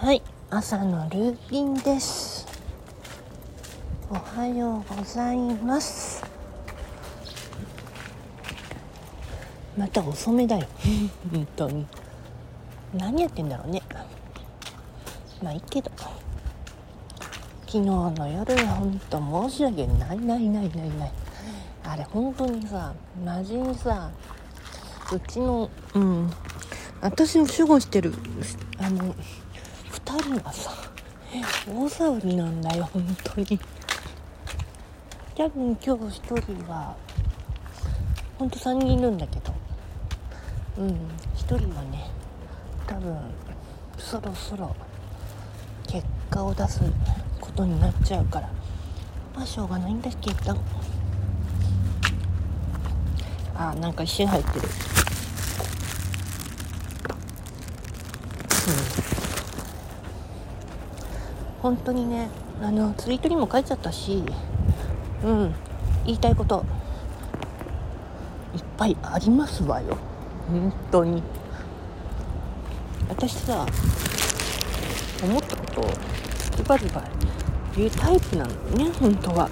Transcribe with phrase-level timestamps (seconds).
[0.00, 2.46] はい朝のルーティンです。
[4.08, 6.24] おはようございます。
[9.76, 10.68] また遅めだよ。
[11.32, 11.84] 本当に。
[12.94, 13.82] 何やってんだろうね。
[15.42, 15.90] まあいいけど。
[17.66, 21.12] 昨日の夜は本当申し訳ないないないないない。
[21.82, 22.92] あれ本当にさ
[23.24, 24.12] マジにさ
[25.12, 26.32] うちのうん。
[27.00, 28.12] 私を守護してる
[28.80, 29.14] あの
[29.92, 30.70] 2人がさ
[31.66, 33.60] 大騒ぎなんだよ本当に。
[35.36, 36.96] 多分今日1人は
[38.38, 39.52] ほんと3人いるんだけど。
[40.78, 40.88] うん
[41.36, 42.10] 1人はね
[42.86, 43.16] 多分
[43.96, 44.74] そろそろ
[45.86, 46.80] 結果を出す
[47.40, 48.48] ことになっちゃうから。
[49.34, 50.56] まあしょうがないんだけど。
[53.54, 54.68] あなんか一瞬入ってる。
[58.68, 59.17] うん。
[61.62, 62.28] 本当にね
[62.62, 64.24] あのツイートにも書いちゃったし
[65.24, 65.54] うん
[66.06, 66.64] 言いたいこと
[68.54, 69.96] いっぱいありますわよ。
[70.48, 71.22] 本当に。
[73.08, 73.66] 私さ
[75.22, 75.84] 思ったことを
[76.56, 77.02] ズバズバ
[77.76, 79.48] 言うタイプなのね本当は。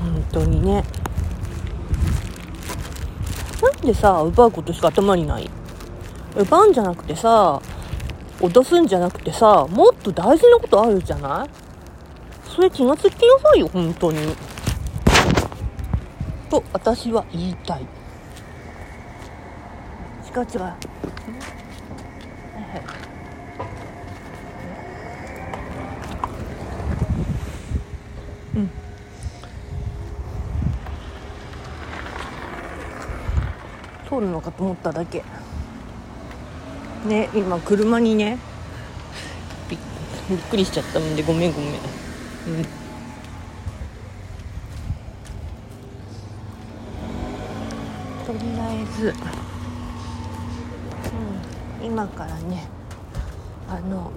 [0.00, 0.84] 本当にね。
[3.62, 5.48] なんでさ奪うことしか頭にない？
[6.36, 7.62] 奪うんじゃなくてさ
[8.40, 11.50] 脅すんじゃなくてさもっと大事なことあるじゃない？
[12.54, 14.18] それ気がつきなさいよ本当に。
[16.50, 17.82] と私は言いたい。
[17.82, 17.84] 違
[20.38, 20.74] う違う
[28.56, 28.70] うん。
[34.08, 35.24] 通るのかと思っただけ。
[37.04, 38.38] ね今車にね。
[39.68, 39.78] び
[40.28, 41.70] びっくりしちゃったんでごめんごめん。
[41.70, 42.64] うん。
[48.24, 49.14] とりあえず、
[51.80, 52.66] うん、今からね
[53.68, 54.10] あの、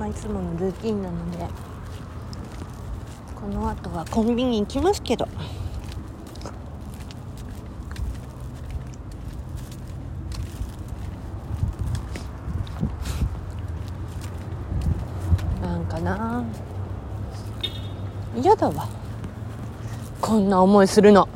[0.00, 1.46] まあ、いつものルーティンなので
[3.40, 5.28] この後はコンビニ行きますけど
[15.62, 16.44] なんな。
[18.36, 18.88] 嫌だわ。
[20.20, 21.28] こんな思いするの。